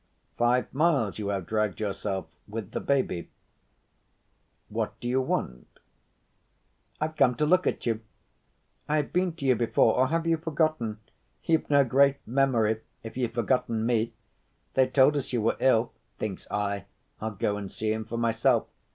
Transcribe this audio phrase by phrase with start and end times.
[0.35, 3.29] "Five miles you have dragged yourself with the baby.
[4.67, 5.67] What do you want?"
[6.99, 7.99] "I've come to look at you.
[8.89, 10.97] I have been to you before—or have you forgotten?
[11.43, 14.13] You've no great memory if you've forgotten me.
[14.73, 15.91] They told us you were ill.
[16.17, 16.85] Thinks I,
[17.19, 18.65] I'll go and see him for myself.